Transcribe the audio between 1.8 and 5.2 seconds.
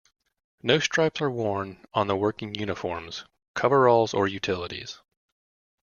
on the working uniforms- coveralls or utilities.